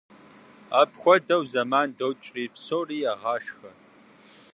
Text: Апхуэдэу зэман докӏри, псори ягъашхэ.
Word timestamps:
Апхуэдэу 0.81 1.43
зэман 1.51 1.89
докӏри, 1.97 2.45
псори 2.53 2.97
ягъашхэ. 3.11 3.71